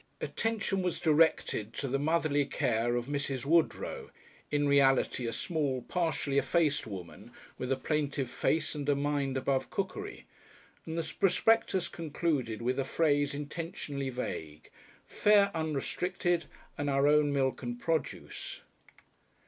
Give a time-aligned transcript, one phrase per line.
[0.19, 3.45] Attention was directed to the "motherly" care of Mrs.
[3.45, 4.09] Woodrow
[4.49, 9.69] in reality a small partially effaced woman with a plaintive face and a mind above
[9.69, 10.25] cookery;
[10.87, 14.71] and the prospectus concluded with a phrase intentionally vague,
[15.05, 16.45] "Fare unrestricted,
[16.79, 18.61] and our own milk and produce."